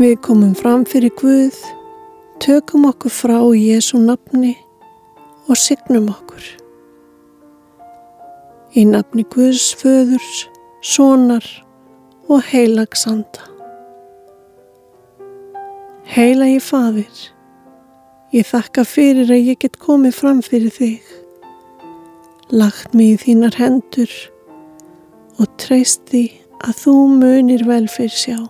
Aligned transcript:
Við 0.00 0.14
komum 0.24 0.54
fram 0.56 0.86
fyrir 0.88 1.10
Guð, 1.12 1.56
tökum 2.40 2.86
okkur 2.88 3.12
frá 3.12 3.36
Jésu 3.52 3.98
nafni 4.00 4.54
og 5.44 5.58
signum 5.60 6.06
okkur. 6.08 6.46
Í 8.80 8.86
nafni 8.88 9.26
Guðs 9.28 9.66
föðurs, 9.76 10.46
sonar 10.80 11.44
og 12.32 12.40
heilagsanda. 12.48 13.44
Heila 16.08 16.48
í 16.48 16.56
fadir, 16.64 17.18
ég 18.32 18.48
þakka 18.48 18.86
fyrir 18.88 19.28
að 19.28 19.50
ég 19.50 19.58
get 19.66 19.76
komið 19.84 20.14
fram 20.16 20.40
fyrir 20.46 20.72
þig. 20.78 21.10
Lagt 22.48 22.96
mig 22.96 23.18
í 23.18 23.20
þínar 23.26 23.60
hendur 23.60 24.16
og 25.36 25.44
treyst 25.60 26.08
því 26.08 26.24
að 26.64 26.80
þú 26.86 26.96
munir 27.18 27.66
vel 27.68 27.84
fyrir 27.84 28.16
sjá. 28.16 28.40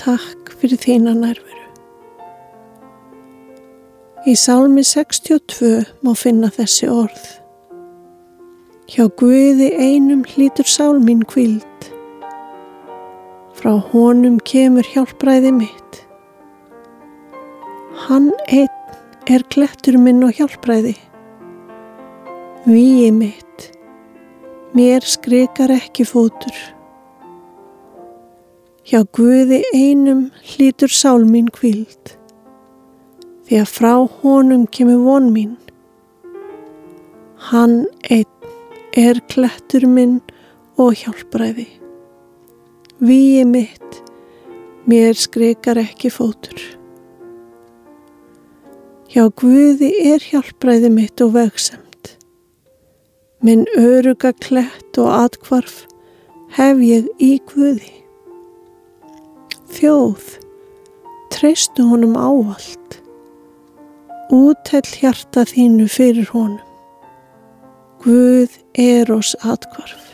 Takk 0.00 0.54
fyrir 0.56 0.80
þína 0.80 1.12
nærveru. 1.12 1.66
Í 4.24 4.32
sálmi 4.32 4.80
62 4.86 5.82
má 6.00 6.14
finna 6.16 6.48
þessi 6.54 6.88
orð. 6.88 7.26
Hjá 8.88 9.10
Guði 9.20 9.68
einum 9.76 10.24
hlítur 10.24 10.64
sálmín 10.72 11.20
kvild. 11.28 11.90
Frá 13.60 13.76
honum 13.92 14.40
kemur 14.40 14.88
hjálpræði 14.88 15.52
mitt. 15.60 16.00
Hann 18.06 18.32
einn 18.48 19.28
er 19.28 19.44
klettur 19.52 20.00
minn 20.00 20.24
og 20.24 20.32
hjálpræði. 20.40 20.96
Víi 22.64 23.12
mitt, 23.12 23.70
mér 24.72 25.04
skrikar 25.04 25.76
ekki 25.76 26.08
fótur. 26.08 26.79
Hjá 28.90 29.04
Guði 29.14 29.60
einum 29.70 30.24
hlítur 30.42 30.90
sál 30.90 31.22
mín 31.22 31.46
kvild, 31.54 32.16
því 33.46 33.60
að 33.60 33.68
frá 33.70 33.92
honum 34.18 34.64
kemur 34.66 35.04
von 35.04 35.28
mín. 35.30 35.52
Hann 37.52 37.84
einn 38.10 38.48
er 38.98 39.20
klettur 39.30 39.86
minn 39.86 40.16
og 40.74 40.98
hjálpræði. 41.04 41.68
Víi 42.98 43.44
mitt, 43.46 44.00
mér 44.90 45.14
skrekar 45.22 45.78
ekki 45.84 46.10
fótur. 46.10 46.58
Hjá 49.14 49.28
Guði 49.38 49.92
er 50.16 50.26
hjálpræði 50.32 50.90
mitt 50.96 51.22
og 51.22 51.36
vegsemt. 51.38 52.16
Minn 53.38 53.68
öruga 53.78 54.34
klett 54.42 54.98
og 54.98 55.14
atkvarf 55.14 55.84
hef 56.58 56.86
ég 56.90 57.06
í 57.22 57.36
Guði 57.54 58.00
þjóð, 59.76 60.36
treystu 61.30 61.86
honum 61.90 62.16
ávald, 62.18 62.98
útell 64.34 64.86
hjarta 64.86 65.44
þínu 65.48 65.86
fyrir 65.90 66.30
honum. 66.34 66.66
Guð 68.00 68.54
er 68.80 69.10
oss 69.12 69.34
atkvarf. 69.44 70.06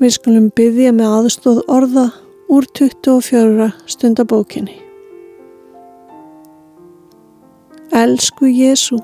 Við 0.00 0.14
skulum 0.16 0.46
byggja 0.56 0.94
með 0.96 1.16
aðstóð 1.18 1.60
orða 1.70 2.06
úr 2.52 2.66
24 2.76 3.70
stundabókinni. 3.88 4.80
Elsku 7.94 8.48
Jésu, 8.50 8.98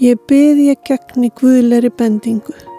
ég 0.00 0.22
byggja 0.30 0.78
gegn 0.86 1.26
í 1.28 1.34
Guðleiri 1.36 1.90
bendingu. 1.98 2.71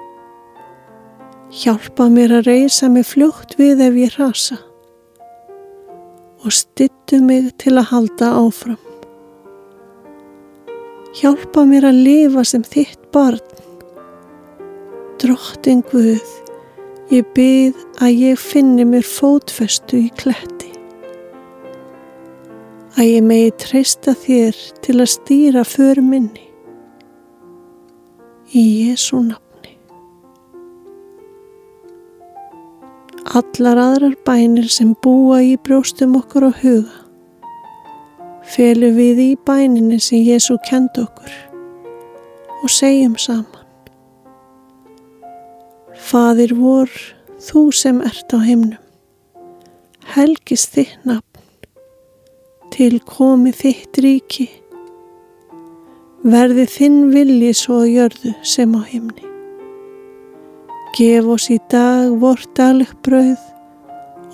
Hjálpa 1.54 2.08
mér 2.10 2.32
að 2.40 2.48
reysa 2.50 2.88
mig 2.90 3.04
fljótt 3.06 3.52
við 3.60 3.82
ef 3.86 3.98
ég 4.02 4.14
rasa 4.18 4.56
og 6.42 6.56
styttu 6.58 7.20
mig 7.22 7.52
til 7.62 7.76
að 7.78 7.92
halda 7.92 8.30
áfram. 8.40 8.80
Hjálpa 11.14 11.62
mér 11.70 11.86
að 11.92 12.00
lifa 12.08 12.44
sem 12.50 12.66
þitt 12.66 13.06
barn. 13.14 13.38
Drottin 15.22 15.86
Guð, 15.92 16.26
ég 17.14 17.30
byð 17.38 17.78
að 18.02 18.26
ég 18.32 18.42
finni 18.42 18.90
mér 18.90 19.06
fótfestu 19.06 20.02
í 20.08 20.10
kletti. 20.18 20.74
Að 22.98 23.12
ég 23.12 23.30
megi 23.30 23.54
treysta 23.62 24.18
þér 24.26 24.58
til 24.82 24.98
að 24.98 25.14
stýra 25.20 25.70
för 25.70 26.02
minni. 26.02 26.50
Í 28.58 28.66
Jésu 28.90 29.22
nafn. 29.22 29.53
Allar 33.34 33.80
aðrar 33.82 34.14
bænir 34.28 34.68
sem 34.70 34.92
búa 35.02 35.40
í 35.42 35.56
brjóstum 35.66 36.14
okkur 36.20 36.44
á 36.50 36.52
huga. 36.60 37.00
Felu 38.46 38.92
við 38.94 39.22
í 39.24 39.32
bæninni 39.48 39.98
sem 40.04 40.22
Jésu 40.22 40.60
kend 40.68 40.94
okkur 41.02 41.34
og 42.62 42.70
segjum 42.70 43.18
saman. 43.18 43.66
Fadir 45.98 46.54
vor, 46.60 46.92
þú 47.42 47.66
sem 47.74 48.04
ert 48.06 48.38
á 48.38 48.40
himnum, 48.44 48.78
helgist 50.14 50.76
þitt 50.78 51.02
nafn, 51.08 51.42
til 52.76 53.02
komi 53.02 53.56
þitt 53.56 54.04
ríki, 54.04 54.50
verði 56.22 56.70
þinn 56.70 57.06
vilji 57.16 57.54
svo 57.58 57.82
að 57.82 57.94
jörðu 57.98 58.40
sem 58.46 58.78
á 58.78 58.82
himni. 58.86 59.33
Gef 60.94 61.26
oss 61.26 61.48
í 61.50 61.56
dag 61.74 62.12
vort 62.22 62.52
daglegt 62.54 63.00
brauð 63.02 63.42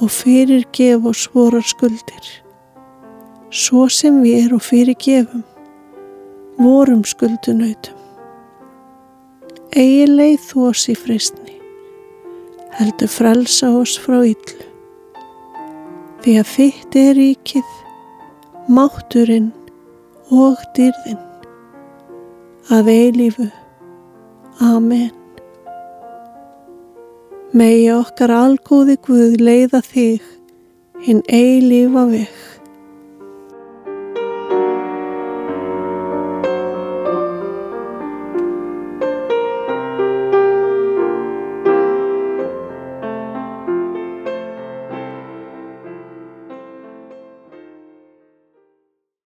og 0.04 0.10
fyrir 0.12 0.66
gef 0.76 1.06
oss 1.08 1.30
vorar 1.32 1.64
skuldir. 1.64 2.26
Svo 3.50 3.86
sem 3.88 4.18
við 4.26 4.42
erum 4.46 4.60
fyrir 4.60 4.98
gefum, 5.00 5.46
vorum 6.60 7.06
skuldunautum. 7.08 7.96
Egi 9.72 10.04
leið 10.10 10.42
þú 10.50 10.66
oss 10.72 10.90
í 10.92 10.96
fristni, 11.00 11.56
heldur 12.76 13.12
frelsa 13.14 13.70
oss 13.80 13.96
frá 14.04 14.18
yllu. 14.20 14.68
Því 16.26 16.36
að 16.42 16.52
þitt 16.58 16.98
er 17.00 17.14
ríkið, 17.22 17.72
mátturinn 18.68 19.54
og 20.28 20.60
dyrðinn. 20.76 21.24
Að 22.70 22.92
eilífu. 22.98 23.48
Amen. 24.60 25.19
Megi 27.50 27.88
okkar 27.90 28.30
algóði 28.30 28.94
Guð 29.02 29.40
leiða 29.42 29.80
þig 29.82 30.26
hinn 31.02 31.24
eilífa 31.34 32.04
veg. 32.12 32.39